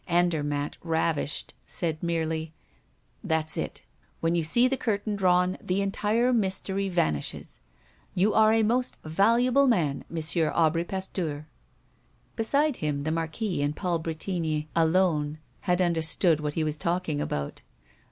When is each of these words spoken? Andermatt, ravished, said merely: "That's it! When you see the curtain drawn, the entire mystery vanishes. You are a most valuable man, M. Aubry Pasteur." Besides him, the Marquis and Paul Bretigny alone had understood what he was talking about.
Andermatt, 0.07 0.77
ravished, 0.83 1.53
said 1.67 2.01
merely: 2.01 2.51
"That's 3.23 3.55
it! 3.55 3.83
When 4.19 4.33
you 4.33 4.43
see 4.43 4.67
the 4.67 4.75
curtain 4.75 5.15
drawn, 5.15 5.59
the 5.61 5.79
entire 5.83 6.33
mystery 6.33 6.89
vanishes. 6.89 7.59
You 8.15 8.33
are 8.33 8.51
a 8.51 8.63
most 8.63 8.97
valuable 9.03 9.67
man, 9.67 10.03
M. 10.11 10.51
Aubry 10.55 10.85
Pasteur." 10.85 11.45
Besides 12.35 12.79
him, 12.79 13.03
the 13.03 13.11
Marquis 13.11 13.61
and 13.61 13.75
Paul 13.75 13.99
Bretigny 13.99 14.67
alone 14.75 15.37
had 15.69 15.83
understood 15.83 16.39
what 16.39 16.55
he 16.55 16.63
was 16.63 16.77
talking 16.77 17.21
about. 17.21 17.61